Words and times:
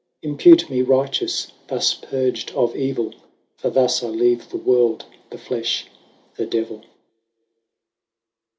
Impute 0.23 0.67
me 0.67 0.81
righteous, 0.81 1.51
thus 1.67 1.93
purg'd 1.93 2.49
of 2.55 2.75
evill, 2.75 3.13
For 3.57 3.69
thus 3.69 4.01
I 4.01 4.07
leave 4.07 4.49
the 4.49 4.57
world, 4.57 5.05
the 5.29 5.37
flefh, 5.37 5.83
the 6.37 6.47
devill. 6.47 6.83